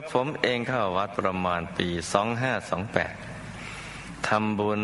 [0.00, 1.88] ก็ผมเองเข้าวัดประมาณปี
[3.08, 4.82] 2528ทำบุญ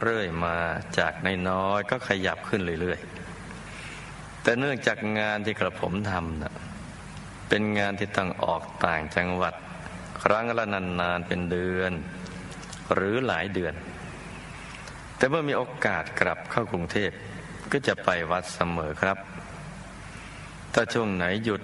[0.00, 0.56] เรื่อยมา
[0.98, 6.54] จากนน้อยก็ขยับขึ้นเรื่อยๆ แต่เนื่องจากงานที่กระผมทำนะ
[7.48, 9.54] เป็นงานที่ต้องออกต่างจังหวัด
[10.22, 11.92] ครั้งละนานๆเป็นเดือน
[12.94, 13.74] หรือหลายเดือน
[15.16, 17.10] แต่เมื่อมีโอกาสกลับเข้ากรุงเทพ
[17.72, 19.18] ก็จะไปวัดเสมอครับ
[20.74, 21.62] ถ้าช่วงไหนหยุด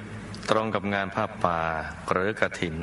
[0.51, 1.61] ตรงกับงานผ้าป่า
[2.13, 2.75] หรือกระถิน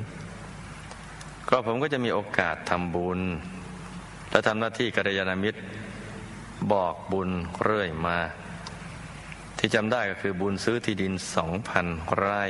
[1.50, 3.20] ก็ผมก็จะมีโอกาสทำบุญ
[4.32, 5.60] และทำหน้าที่กัลยาณมิตร
[6.74, 7.30] บอกบุญ
[7.64, 8.18] เรื่อยมา
[9.58, 11.86] ที่จำได้ก็คือบุญซื้อที่ดินสองพัน
[12.18, 12.44] ไร่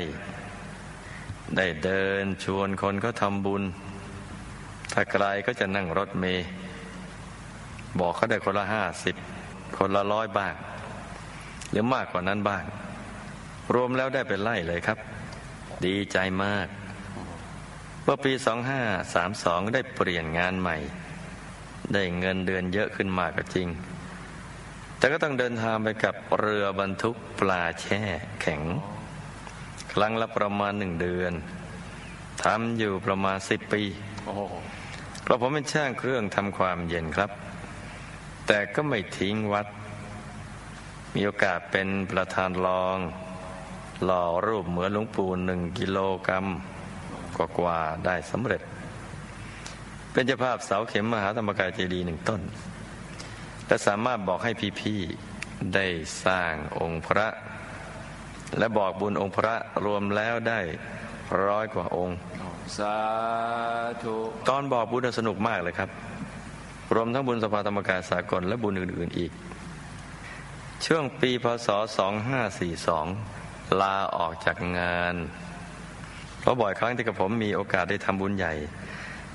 [1.55, 3.63] ได้เดินชวนคนเขาทำบุญ
[4.93, 6.47] ถ้าไกลก็จะนั่งรถเมย์
[7.99, 9.15] บอกเขาได้คนละห้าสิบ
[9.77, 10.53] คนละร้อยบ้าง
[11.71, 12.63] หรือมากกว่านั้นบ้าง
[13.73, 14.97] รวมแล้วได้เป็นไล่เลยครับ
[15.85, 16.67] ดีใจมาก
[18.03, 18.33] เมื่อปี
[19.03, 20.77] 2532 ได้เปลี่ยนงานใหม่
[21.93, 23.67] ได้เงินเดือนเยอะขึ้นมากก็จริง
[24.97, 28.01] แต่ก็ต้องเดินทางไปกับเรือบรรทุกปลาแช่
[28.41, 28.61] แข็ง
[29.93, 31.33] ครั้งละประมาณหนึ่งเดือน
[32.43, 33.83] ทำอยู่ประมาณสิบปี
[35.23, 37.31] เพราะผมเป็นช่างเครื่องทำความเย็นครับ
[38.47, 39.67] แต่ก็ไม่ทิ้งวัด
[41.15, 42.97] มีโอกาสเป็นประธานรอง
[44.03, 46.45] หล่อรูปเหมือนหลวงปู่หนึ่งกิโลกรัม
[47.59, 48.61] กว่าได้สำเร็จ
[50.11, 52.41] เป็นเจ้าภาพเสาเข็มมหาธรรมกายเจดีย์หนึ่งต้น
[53.67, 55.85] และสามารถบอกให้พี่ๆได้
[56.25, 57.27] สร้างองค์พระ
[58.57, 60.59] และบอกบุญองค์พระรวมแล้วได้
[61.45, 62.17] ร้อยกว่าองค์
[62.77, 62.97] สา
[64.03, 64.15] ธุ
[64.49, 65.89] ตอนบอกบุญสนุกมากเลยครับ
[66.95, 69.31] รวมทั้งบุญสภาธรรมกายสากลและบุญอื่นๆอีก
[70.85, 73.46] ช่วงปีพศ 2542
[73.81, 75.15] ลาออกจากงาน
[76.39, 78.53] เพราะบ่อยครั้งที่กับผมมีโอกาสได้ทำบุญใหญ่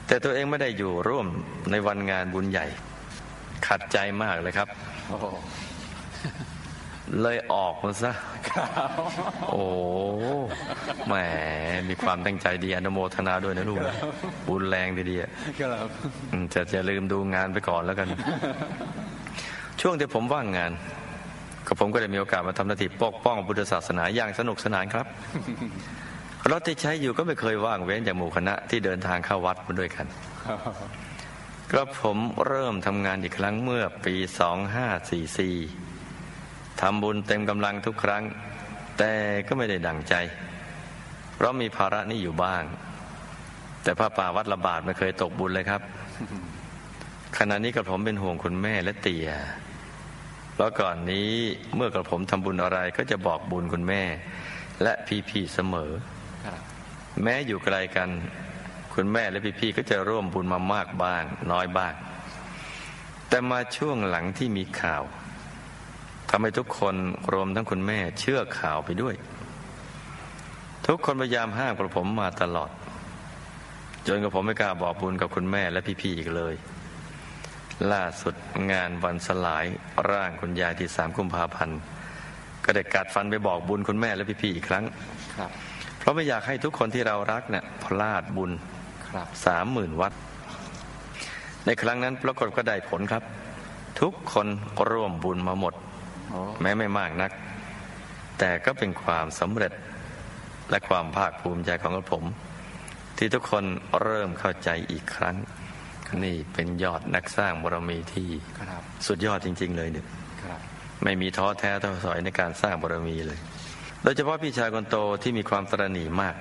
[0.06, 1.26] แต่ตัวเองไม่ได้อยู่ร่วม
[1.70, 2.66] ในวันงานบุญใหญ่
[3.66, 4.68] ขัดใจมากเลยครับ
[5.08, 5.26] โอ้โห
[7.22, 8.12] เลยออกมาซะ
[9.48, 9.62] โอ้
[11.06, 11.14] แหม
[11.88, 13.94] มีความตั้งใจดีอนุโมทนาด้วยนะลูกนะ
[14.48, 15.28] บุญแรงทีเดียว
[15.60, 15.90] ครับ
[16.32, 18.08] อืมจะจะลืมดูงานไปก่อนแล้วกัน
[19.80, 20.72] ช่วงที่ผมว่างงาน
[21.66, 25.06] ก็ผมก็ได้มีโอกาสมาทำหน้าที่ปกป้องพุทธศาสนาอย่างสนุกสนานครับ
[26.50, 30.06] รถที่ใช้อยู่ก็ไม่เคยว่างเว้นจากหมู่คณะที่เดินทางเข้าวัดมาด้วยกัน
[31.72, 34.14] ก็ผมเริ่มทำงานอีกครั้งเมื่อปี
[35.88, 38.22] 2544ทำบุญเต็มกำลังทุกครั้ง
[38.98, 39.12] แต่
[39.46, 40.14] ก็ไม่ได้ดังใจ
[41.34, 42.62] เพราะมีภาระนี่อยู่บ้าง
[43.82, 45.82] แต่พระป่าวัดระบาดไม่เคยตกบุญเลยครับ
[47.38, 49.28] ขณะนี้กระผมเป็นห่วงคุณแม่และเตีย
[50.54, 51.30] เพราะก่อนนี้
[51.76, 54.02] เมื่อกระผมทำบุญอะไรก็จะบอกบุญคุณแม่
[54.82, 54.92] และ
[55.28, 55.90] พี่ๆเสมอ
[56.46, 56.60] ครับ
[57.22, 58.08] แม้อยู่ไกลกัน
[58.94, 61.94] คุณแม่และพี่ๆก็จะร่วมบุญมามากบ้างน้อยบ้าง
[63.28, 65.02] แต่มาช่วงหลังที่มีข่าว
[66.30, 66.94] ทำให้ทุกคน
[67.32, 69.14] รวมทั้งคุณแม่เชื่อข่าวไปด้วย
[70.86, 72.70] ทุกคนพยายามห้ามกระผมมาตลอด
[74.06, 76.54] จนกระผมไม่กล้าบอกบุญกับคุณแม่และพี่ๆอีกเลย
[77.92, 78.34] ล่าสุด
[78.72, 79.64] งานวันสลาย
[80.10, 81.80] ร่างคุณยายที่สามกุมภาพันธ์
[82.64, 84.84] ก็ได้กัดฟันไปบอกบุญคุณแม่และพี่ๆอีกครั้ง
[85.36, 85.50] ครับ
[85.98, 88.50] เพราะไม่อยากให้ทุกคนที่เรารักเนี่ยพลาดบุญ
[89.08, 90.12] ครับสามหมื่นวัด
[91.66, 93.22] ในครั้งนั้นปรากฏก็ได้ผลครับ
[94.00, 94.46] ทุกคน
[94.90, 95.74] ร่วมบุญมาหมด
[96.30, 97.30] โอ้แม้ไม่มากนัก
[98.38, 99.72] แต่ก็เป็นความสำเร็จ
[100.70, 102.24] และความภาคภูมิใจของกระผม
[103.18, 103.64] ที่ทุกคน
[104.02, 105.36] เริ่มเข้าใจอีกครั้ง
[106.24, 108.30] นี่เป็นยอดนักสร้างบารมีที่
[108.60, 110.06] ครับสุดยอดจริง ๆ เลยเนี่ย
[110.42, 110.58] ครับ
[111.02, 113.38] ไม่มีท้อแท้ท้อถอยในการสร้างบารมีเลย
[114.02, 116.36] โดยเฉพาะพี่ชายคนโตที่มีความตระหนี่มาก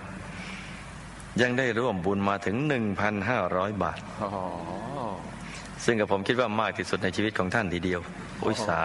[1.42, 2.56] ยังได้ร่วมบุญมาถึง
[3.20, 4.38] 1,500 บาทโอ้โห
[5.86, 8.02] ซึ่งกับผมคิดว่ามากที่สุดในชีวิตของท่านทีเดียว
[8.44, 8.82] อุยสา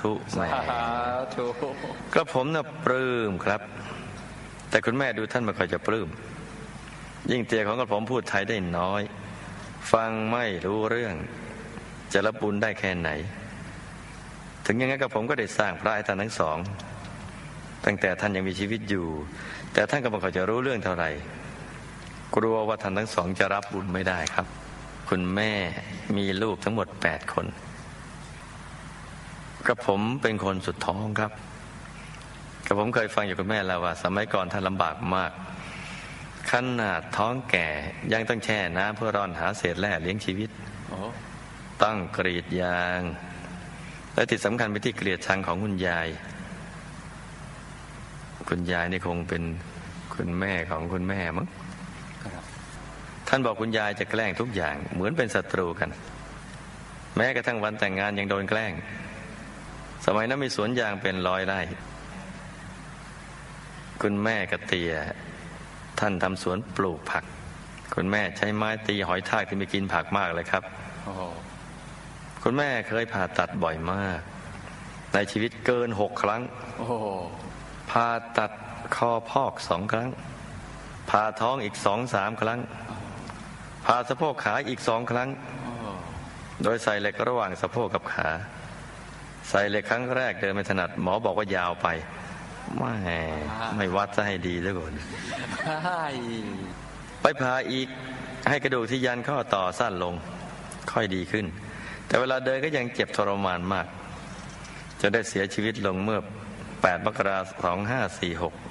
[0.00, 0.40] ธุแหม
[0.70, 0.82] สา
[1.34, 1.46] ธุ
[2.14, 3.60] กระผมน่ะปลื้มครับ
[4.70, 6.08] แต่คุณแม่ดูท่านไม่ค่อยจะปลื้ม
[7.30, 9.02] ยิ่งเตียของกระผมพูดไทยได้น้อย
[9.92, 11.14] ฟังไม่รู้เรื่อง
[12.12, 13.10] จะรับบุญได้แค่ไหน
[14.66, 16.56] ถึงอย่างนั้นกับผมก็ได้สร้างพระให้ท่านทั้งสอง
[17.84, 19.06] ตั้งแต่ท่านยังมีชีวิตอยู่
[19.72, 21.10] แต่ท่านก็ไม่ค่อยจะรู้เรื่องเท่าไหร่
[22.36, 24.46] กลัวว่าท่านทั้งสองจะรับบุญไม่ได้ครับ
[25.08, 25.52] คุณแม่
[26.16, 27.46] มีลูกทั้งหมดแปดคน
[29.66, 31.32] กระผมเป็นคนสุดท้องครับ
[32.66, 35.32] กระผมเคยฟังอยู่คุณแม่แล้วว่า สมัยก่อนท่านลำบากมาก
[36.52, 37.68] ขนาดท้องแก่
[38.12, 40.50] ยังต้องแช่น้ำเพื่อร่อนหาเศษแร่เลี้ยงชีวิต
[40.88, 41.00] โอ้
[41.82, 43.00] ต้องกรีดยาง
[44.14, 46.08] และที่สำคัญไปที่เกลียดชังของคุณยาย
[48.48, 49.42] คุณยายนี่คงเป็น
[50.14, 51.46] คุณแม่ของคุณแม่มั้ง
[52.22, 55.90] ครับานบอกคุณยายจะแกล้งทุกอย่าง เหมือนเป็นศัตรูกัน
[57.16, 58.72] แม้กระทั่งวันแต่งงานยังโดนแกล้ง
[60.06, 61.60] สมัยนั้นมีสวนยางเป็นร้อยไร่
[64.02, 64.92] คุณแม่กระเตีย
[66.00, 67.24] ท่านทำสวนปลูกผัก
[67.94, 70.62] คุณแม่ใช้ไม้ตีหอยทากที่ไม่กินผักมากเลยครับ
[71.04, 71.22] โอ้โห
[72.42, 74.20] คุณแม่เคยผ่าตัดบ่อยมาก
[75.14, 76.42] ในชีวิตเกินหกครั้ง
[76.78, 77.06] โอ้โห
[77.90, 78.08] ผ่า
[78.38, 78.50] ตัด
[78.96, 80.10] คอพอกสองครั้ง
[81.10, 82.60] ผ่าท้องอีกสองสามครั้ง
[83.86, 85.28] ผ่าสะโพกขาอีกสองครั้ง
[85.62, 85.86] โอ้โห
[86.62, 88.28] โดยใส่เหล็กระหว่างสะโพกกับขา
[89.50, 91.88] ใส่เหล็กครั้งแรกเดินไม่ถนัดหมอบอกว่ายาวไป
[92.78, 92.94] ไม่
[93.76, 94.92] ไม่วัดซะให้ดีแล้วก่อน
[95.64, 96.02] ใช่
[97.20, 97.88] ไปผ่าอีก
[98.48, 100.14] ให้กระดูกที่ยันข้อต่อสั้นลง
[100.92, 101.46] ค่อยดีขึ้น
[102.06, 103.86] แต่เวลาเดินก็ยังเจ็บทรมานมาก
[105.00, 106.20] จนได้เสียชีวิตลงเมื่อ
[106.62, 107.44] 8 มกราค
[107.76, 107.78] ม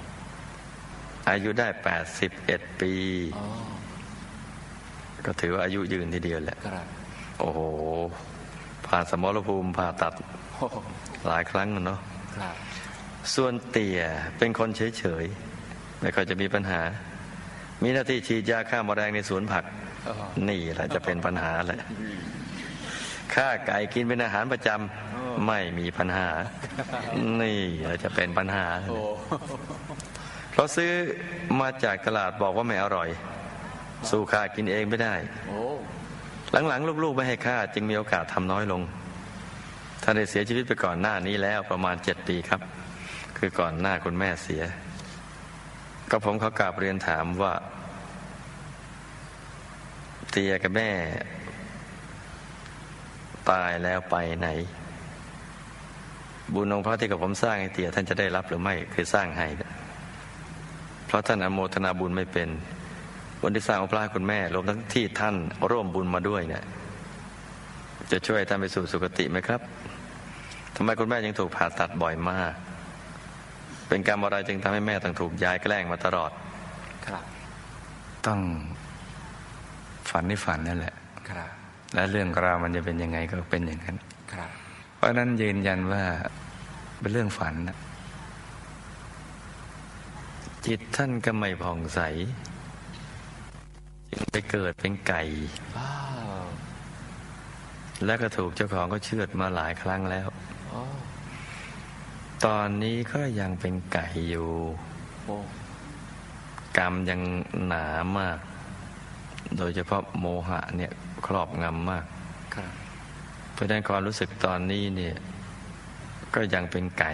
[0.04, 1.68] 2546อายุได้
[2.24, 2.92] 81 ปี
[3.38, 3.46] อ๋อ
[5.26, 6.86] ก็ถือว่าอายุยืนทีเดียวแหละครับ
[7.40, 7.60] โอ้โห
[8.86, 10.12] ผ่านสมรภูมิผ่าตัด
[10.56, 10.76] โอ้โห
[11.26, 11.98] หลายครั้งนะเนาะ
[12.38, 12.54] ครับ
[13.34, 14.00] ส่วนเตี่ย
[14.38, 16.80] เป็นคนเฉยๆไม่ค่อยจะมีปัญหา
[17.82, 19.64] มีหน้าที่ฉีดยาฆ่าแมลงในสวนผัก
[20.48, 21.80] นี่แหละจะเป็นปัญหาแหละ
[23.34, 26.28] ข้าไก่กินเป็นอาหารประจำไม่มีปัญหา
[27.42, 28.66] นี่แหละจะเป็นปัญหา
[30.52, 30.90] เพราะซื้อ
[31.60, 33.08] มาจากตลาดบอกว่าไม่อร่อย
[34.10, 35.14] สู้ข้ากินเองไม่ได้
[36.68, 38.82] หลังๆ ลูกๆ ไม่ให้ข้าจึงมีโอกาสทำน้อยลง
[40.02, 42.60] ท่านได้เสียชีวิตไปก่อนหน้านี้แล้วประมาณเจ็ดปีครับ
[43.36, 44.62] คือก่อนหน้าคุณแม่เสีย
[46.10, 47.54] ก็ผมเขากราบเรียนถามว่า
[50.30, 50.90] เตียกับแม่
[53.50, 54.48] ตายแล้วไปไหน
[56.54, 59.46] บุญองค์พระที่กับผมสร้างให้เตียท่านจะได้รับหรือไม่คือสร้างให้
[61.06, 62.48] เพราะท่านอโมทนาบุญไม่เป็น
[63.40, 65.34] บุญที่สร้างองค์พระคุณแม่รวมทั้งที่ท่าน
[65.70, 66.64] ร่วมบุญมาด้วยเนี่ย
[68.10, 69.60] จะช่วยท่านไปสู่สุคติไหมครับ
[70.76, 72.54] ทำไมคุณแม่ยังถูกผ่าตัดบ่อยมาก
[73.88, 76.30] เป็นกรรมอะไรจึงทำให้แม่ต้องถูกยายแกล้งมาตลอด
[77.06, 77.24] ครับ
[78.26, 78.40] ต้อง
[80.10, 80.94] ฝันในฝันนั่นแหละ
[81.30, 81.50] ครับ
[81.94, 83.96] และเรื่องราวมันจะเป็นยังไงก็เป็นอย่างนั้น
[84.32, 84.50] ครับ
[84.96, 86.02] เพราะฉะนั้นยืนยันว่า
[87.00, 87.76] เป็นเรื่องฝันนะ
[90.66, 92.00] จิตท่านก็ไม่ผ่องใส
[94.12, 95.22] จึงไปเกิดเป็นไก่
[95.76, 95.92] ว้า
[96.42, 96.44] ว
[98.04, 100.26] แล้วก็ถูกเจ้าของก็เชือดมาหลายครั้งแล้ว
[100.70, 100.80] โอ้
[102.44, 104.50] ตอนนี้ก็ยังเป็นไก่อยู่
[105.24, 105.36] โอ้
[106.78, 107.20] กรรมยัง
[107.66, 107.86] หนา
[108.18, 108.38] มาก
[109.56, 110.92] โดยเฉพาะโมหะเนี่ย
[111.26, 112.04] ครอบงำมาก
[112.54, 112.72] ครับ
[113.52, 115.16] เพราะฉะนั้นความรู้สึกตอนนี้เนี่ย
[116.34, 117.12] ก็ยังเป็นไก่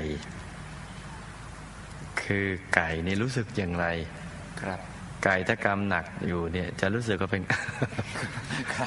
[2.22, 3.86] คือไก่นี่รู้สึกอย่างไร
[4.62, 4.80] ครับ
[5.24, 7.42] ไก่ถ้ากรรมหนักอยู่เนี่ย จะรู้สึกว่าเป็น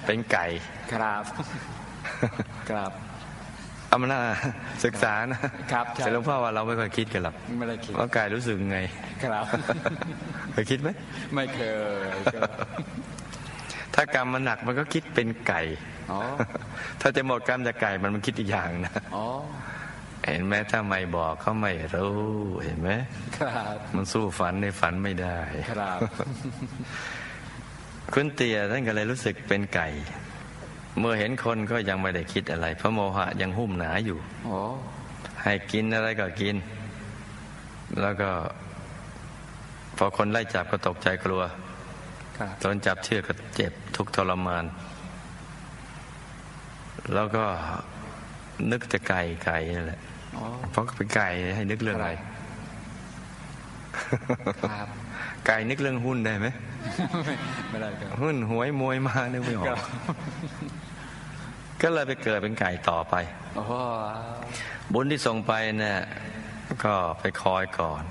[0.05, 0.45] เป็นไก่
[0.93, 1.23] ครับ
[2.69, 2.91] ครับ
[3.95, 4.21] เอามาน่า
[4.85, 5.39] ศึกษานะ
[5.71, 8.79] ครับใช่แต่หลวงพ่อว่าเราไม่ค่อยคิดกันหรอกไม่ได้คิดว่าไก่รู้สึกไง
[9.23, 9.45] ครับ
[10.51, 10.89] เคยคิดไหม
[11.35, 12.49] ไม่เคยครับ
[13.95, 15.61] ถ้ากรรมมันหนักมันก็คิดเป็นไก่
[16.11, 16.19] อ๋อ
[17.01, 19.25] ถ้าจะหมดกรรมจากไก่มันมันคิดอีกอย่างนะอ๋อ
[20.25, 22.15] เห็นไหมถ้าไม่บอกเขาไม่รู้
[22.63, 22.89] เห็นไหม
[23.37, 25.39] ครับมันสู้ฝันในฝันไม่ได้
[25.71, 25.99] ครับ
[28.13, 29.87] คุณเตียท่านก็เลยรู้สึกเป็นไก่
[30.99, 34.57] เมื่อเห็นคนก็ยังไม่ได้คิดอะไร เพราะโมหะยังหุ้มหนาอยู่โอ้
[35.43, 36.55] ให้กินอะไรก็กิน
[38.01, 38.29] แล้วก็
[39.97, 41.41] พอคนไล่จับก็ตกใจกลัว
[42.37, 44.65] ครับโดนจับเชือกก็เจ็บทุกข์ทรมาน
[47.13, 47.43] แล้วก็
[48.71, 49.99] นึกแต่ไก่ไก่นั่นแหละ
[50.37, 52.11] อ๋อเพราะเป็นไก่ให้นึกเรื่องอะไร
[54.71, 54.87] ครับ
[55.47, 56.47] ไก่นึกเรื่องหุ้นได้ไหม
[57.69, 59.79] ไม่ได้ครับหุ้นหวยมวยมานึกไม่ออครักบ
[61.81, 63.15] ก็เลยไปเกิดเป็นไก่ต่อไป
[63.55, 63.73] โอ้โห
[64.93, 65.99] บุญที่ส่งไปเนี่ย
[66.83, 68.03] ก็ไปคอยก่อน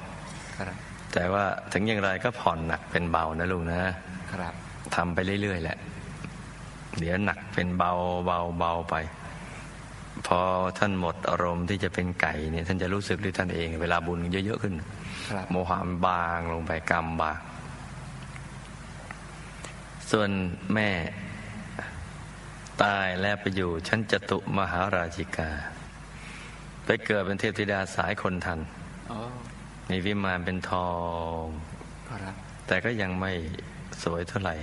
[0.58, 0.76] ครับ
[1.14, 3.80] แต่ว่าถึงอย่างไรก็ผ่อนหนักเป็นเบานะลุงนะ
[4.32, 4.54] ครับ
[4.96, 5.78] ทำไปเรื่อยๆแหละ
[6.98, 7.92] เดี๋ยวหนักเป็นเบา
[8.26, 8.94] เบาเบาไป
[10.26, 10.40] พอ
[10.78, 14.74] ท่านหมดอารมณ์ที่จะเป็นไก่เนี่ยท่านจะรู้สึกด้วยท่านเอง เวลาบุญเยอะๆขึ้น
[15.30, 17.38] ครับโมหะมันบางลงไปกรรมบาง
[20.10, 20.30] ส่วน
[20.74, 20.90] แม่
[22.82, 25.50] ตายแล้วไปอยู่ชั้นจตุมหาราชิกา
[26.84, 28.60] ไปเกิดเป็นเทพธิดาสายคนทัน
[29.08, 29.18] โอ้
[29.90, 30.90] มีวิมานเป็นทอ
[31.42, 31.44] ง
[32.08, 32.34] ครับ
[32.66, 33.32] แต่ก็ยังไม่
[34.02, 34.54] สวยเท่าไหร่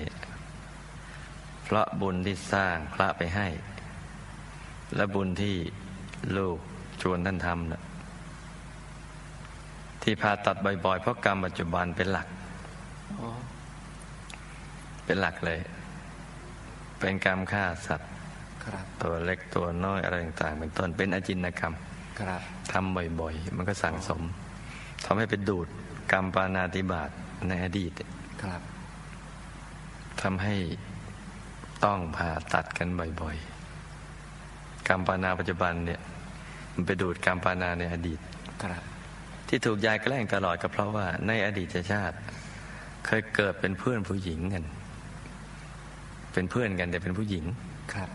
[1.64, 3.48] เพราะบุญที่สร้างพระไปให้
[4.96, 5.56] และบุญที่
[6.38, 6.58] ลูก
[7.02, 7.82] ชวนท่านทำนะ
[10.04, 12.28] ที่ผ่าตัดบ่อยๆ เพราะกรรมปัจจุบันเป็นหลัก
[13.16, 13.28] โอ้
[15.06, 15.72] เป็นหลักเลยค
[17.00, 18.12] เป็นกรรมฆ่าสัตว์
[18.64, 21.74] ครับตัวเล็กตัวน้อยอะไรต่างๆเป็นต้นเป็นอจินกรรม
[22.20, 24.22] ครับทำบ่อยๆ มันก็สั่งสม
[25.06, 25.68] ทำให้เป็นดูด
[26.12, 27.10] กรรมปานาติบาต
[27.48, 27.92] ในอดีต
[28.44, 28.62] ครับ
[30.22, 30.56] ทำให้
[31.86, 33.51] ต้องผ่าตัดกันบ่อยๆก
[34.92, 36.02] รรมปานาปัจจุบันเนี่ย
[36.74, 38.20] มันไปดูดกรรมปานาในอดีต
[38.62, 38.84] ครับ
[39.48, 42.16] ที่ถูกยายแกล้งตลอดก็เพราะว่า ในอดีตชาติ
[43.06, 44.64] เคยเกิดเป็นเพื่อนผู้หญิงกัน
[46.34, 47.46] เป็นเพื่อนกันแต่เป็นผู้หญิง
[47.94, 48.10] ครับ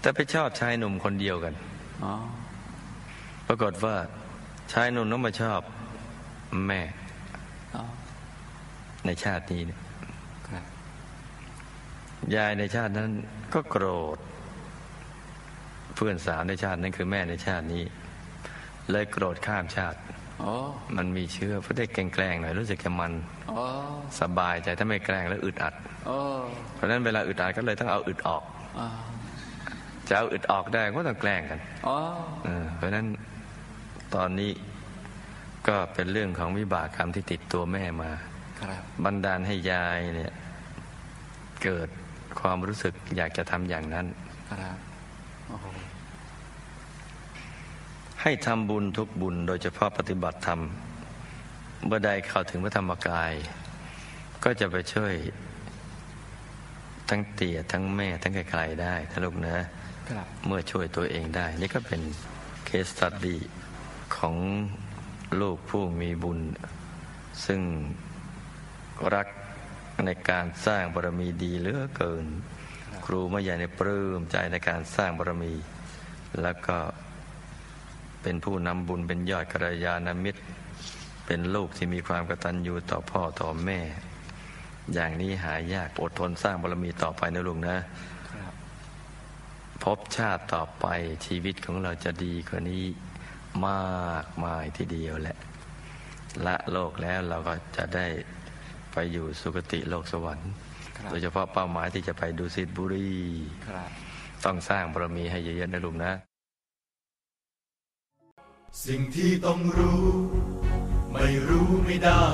[0.00, 1.54] แต่ไปชอบชายหนุ่มคนเดียวกัน
[2.04, 2.14] อ๋อ
[3.46, 3.96] ปรากฏว่า
[4.72, 5.60] ชายหนุ่มนั้นมาชอบ
[6.66, 6.80] แม่
[7.74, 7.82] อ๋อ
[9.06, 9.80] ในชาตินี้เนี่ย
[10.48, 10.64] ครับ
[12.34, 13.10] ยายในชาตินั้น
[13.54, 13.86] ก็โกร
[14.16, 17.84] ธเพื่อนสาวในชาตินั้นคือแม่ในชาตินี้
[18.90, 19.98] เลยโกรธข้ามชาติ
[20.42, 20.52] อ๋อ
[20.96, 23.12] มันมีเชื้อเพื่อได้แกล้งๆหน่อยรู้สึกแกมัน
[23.50, 23.58] อ๋อ
[24.20, 25.74] สบายใจถ้าไม่แกล้งแล้วอึดอัด
[26.08, 26.18] อ๋อ
[26.74, 28.42] เพราะฉะนั้นเวลาอึดอัดก็เลยต้องเอาอึดออก
[28.78, 28.86] อ๋อ
[30.08, 31.96] จะเอาอึดออกได้ก็ต้องแกล้งกันอ๋อ
[32.44, 33.06] เออเพราะฉะนั้น
[34.14, 34.50] ตอนนี้
[35.68, 38.10] ก็เป็นเรื่องของวิบากกรรมที่ติดตัวแม่มา
[38.60, 40.32] ครับบันดาลให้ยายเนี่ย
[41.62, 41.88] เกิด
[42.40, 44.06] ความรู้สึกอยากจะทำอย่างนั้น
[44.50, 44.76] ครับ
[45.48, 45.66] โอ้โห
[48.24, 50.60] ให้ทำบุญทุกบุญ โดยเฉพาะปฏิบัติธรรม
[51.86, 53.32] เมื่อใดเข้าถึงพระธรรมกาย
[54.44, 55.14] ก็จะไปช่วย
[57.08, 59.56] ทั้งเตี่ยทั้งแม่ทั้งไกลๆได้ถ้าลูกนะ
[60.10, 62.00] ครับเมื่อช่วยตัวเองได้ นี่ก็เป็น
[62.66, 63.40] เคสตัดดี้
[64.16, 64.36] ของ
[65.40, 66.40] ลูกผู้มีบุญ
[67.46, 67.60] ซึ่ง
[69.14, 69.28] รัก
[70.04, 72.26] ในการสร้างบารมีดีเหลือเกิน
[73.04, 75.52] ครูไม่ใหญ่ในปลื้มใจในการสร้างบารมี
[76.42, 76.78] แล้วก็
[78.22, 80.40] เป็นผู้นำบุญเป็นยอดกระยาณมิตร
[81.26, 83.80] เป็นลูกที่มีความกตัญญูต่อพ่อต่อแม่
[84.94, 87.76] อย่างนี้หายากอดทนสร้างบารมีต่อไปนะลุงนะ
[88.32, 88.52] ครับ
[89.82, 90.86] พบชาติต่อไป
[91.26, 92.84] ชีวิตของเราจะดีกว่านี้
[93.66, 95.36] มากมายทีเดียวแหละ
[96.46, 98.06] ละโลกแล้วเราก็จะได้
[98.92, 100.50] ไปอยู่สุคติโลกสวรรค์
[100.96, 103.10] ครับโดยเฉพาะเป้าหมายที่จะไปดูสิทบุรี
[103.68, 103.90] ครับ
[104.44, 106.12] ต้องสร้างบารมีให้เยอะๆนะลุงนะ
[108.86, 110.06] สิ่งที่ต้องรู้
[111.12, 112.28] ไม่รู้ไม่ได้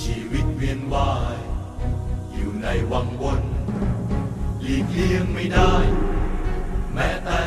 [0.00, 1.38] ชีวิตเวียนว่าย
[2.32, 3.42] อยู่ในวังวน
[4.60, 5.74] หลีกเลี่ยงไม่ได้
[6.94, 7.38] แม้แต่